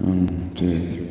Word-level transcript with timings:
One, 0.00 0.52
two, 0.54 0.78
three. 0.86 1.08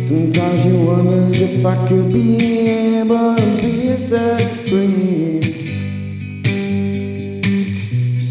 Sometimes 0.00 0.66
you 0.66 0.84
wonder 0.84 1.28
if 1.30 1.64
I 1.64 1.86
could 1.86 2.12
be 2.12 2.68
able 2.98 3.36
to 3.36 3.56
be 3.62 3.96
free. 4.68 5.35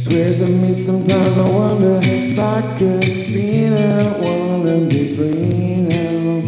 Swears 0.05 0.39
at 0.39 0.49
me 0.49 0.71
sometimes 0.71 1.35
I 1.35 1.49
wonder 1.49 1.99
if 2.03 2.37
I 2.37 2.61
could 2.77 3.01
be 3.01 3.71
one 3.71 4.63
to 4.65 4.87
be 4.87 5.15
free 5.15 5.77
now. 5.77 6.43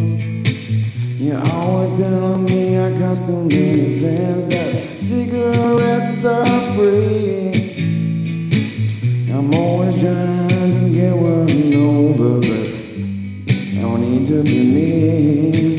You're 1.18 1.44
always 1.44 1.98
telling 1.98 2.44
me 2.44 2.78
I 2.78 2.96
got 3.00 3.16
too 3.16 3.48
many 3.48 4.00
fans 4.00 4.46
that 4.46 5.00
cigarettes 5.00 6.24
are 6.24 6.74
free. 6.76 7.74
I'm 9.32 9.52
always 9.52 9.98
trying 10.00 10.72
to 10.78 10.90
get 10.94 11.16
one 11.16 11.74
over, 11.74 12.38
but 12.38 12.70
no 13.74 13.96
need 13.96 14.28
to 14.28 14.44
be 14.44 14.62
mean. 14.72 15.77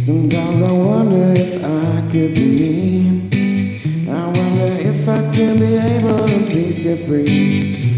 Sometimes 0.00 0.62
I 0.62 0.72
wonder 0.72 1.38
if 1.38 1.62
I 1.62 2.00
could 2.10 2.34
be. 2.34 4.08
I 4.08 4.26
wonder 4.28 4.72
if 4.80 5.06
I 5.06 5.20
could 5.36 5.58
be 5.58 5.76
able 5.76 6.26
to 6.26 6.46
be 6.46 6.72
set 6.72 7.06
free. 7.06 7.89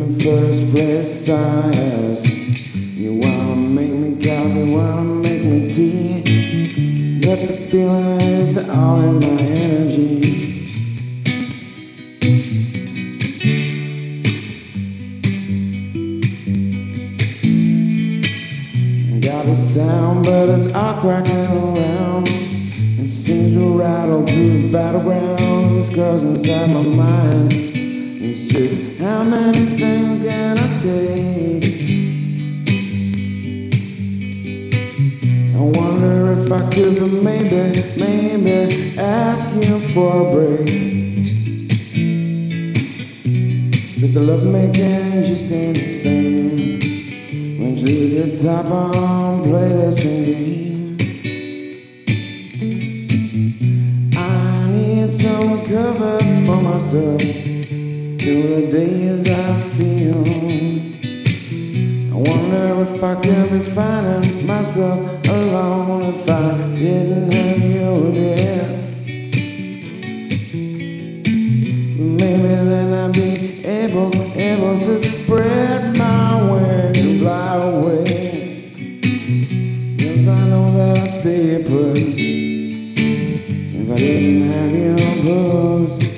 In 0.00 0.18
the 0.18 0.24
first 0.24 0.70
place. 0.70 1.28
I 1.28 1.74
asked 1.74 2.24
you 2.24 3.14
wanna 3.14 3.56
make 3.56 3.92
me 3.92 4.14
coffee, 4.14 4.64
wanna 4.72 5.02
make 5.02 5.44
me 5.44 5.70
tea, 5.70 7.20
but 7.24 7.46
the 7.48 7.56
feeling 7.70 8.20
is 8.20 8.56
all 8.68 9.00
in 9.00 9.20
my 9.20 9.42
energy. 9.42 10.36
Got 19.20 19.46
a 19.46 19.54
sound, 19.54 20.24
but 20.24 20.48
it's 20.48 20.74
all 20.74 21.00
cracking 21.00 21.36
around. 21.36 22.28
It 22.28 23.10
seems 23.10 23.54
to 23.54 23.78
rattle 23.78 24.26
through 24.26 24.62
the 24.62 24.78
battlegrounds. 24.78 25.78
It's 25.78 25.90
cause 25.94 26.22
inside 26.22 26.70
my 26.72 26.82
mind. 26.82 27.79
It's 28.32 28.44
just 28.44 28.96
how 29.00 29.24
many 29.24 29.76
things 29.76 30.24
can 30.24 30.56
I 30.56 30.78
take? 30.78 31.64
I 35.56 35.58
wonder 35.58 36.30
if 36.38 36.52
I 36.52 36.60
could, 36.72 37.02
maybe, 37.24 37.82
maybe 37.96 38.96
ask 38.96 39.52
you 39.56 39.80
for 39.92 40.28
a 40.28 40.30
break. 40.30 40.68
Cause 44.00 44.14
the 44.14 44.20
love 44.20 44.44
making 44.44 45.24
just 45.24 45.50
ain't 45.50 45.74
the 45.74 45.80
same. 45.80 46.78
When 47.58 47.78
you 47.78 47.84
leave 47.84 48.12
your 48.12 48.28
top 48.36 48.66
on, 48.66 49.42
play 49.42 49.70
the 49.70 49.90
same 49.90 50.96
game. 50.96 51.80
I 54.16 54.70
need 54.70 55.12
some 55.12 55.66
cover 55.66 56.20
for 56.46 56.62
myself 56.62 57.20
through 58.20 58.54
the 58.54 58.66
days 58.70 59.26
I 59.26 59.60
feel. 59.76 60.20
I 62.12 62.16
wonder 62.28 62.82
if 62.82 63.02
I 63.02 63.14
could 63.14 63.50
be 63.50 63.60
finding 63.70 64.46
myself 64.46 65.24
alone 65.24 66.14
if 66.14 66.28
I 66.28 66.52
didn't 66.76 67.32
have 67.32 67.58
you 67.62 68.12
there. 68.12 68.68
Maybe 71.96 72.48
then 72.70 72.92
I'd 72.92 73.12
be 73.14 73.64
able, 73.64 74.14
able 74.38 74.80
to 74.82 74.98
spread 74.98 75.96
my 75.96 76.42
wings 76.50 76.98
and 76.98 77.20
fly 77.20 77.54
away. 77.54 78.72
Yes, 79.96 80.26
I 80.28 80.46
know 80.46 80.72
that 80.76 80.96
I'd 81.04 81.10
stay 81.10 81.62
put 81.62 81.96
if 83.80 83.90
I 83.90 83.98
didn't 83.98 84.42
have 84.42 84.72
your 84.72 85.22
books. 85.22 86.09